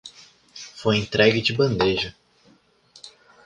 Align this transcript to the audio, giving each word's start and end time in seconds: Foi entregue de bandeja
Foi 0.79 0.95
entregue 0.97 1.43
de 1.43 1.53
bandeja 1.53 2.15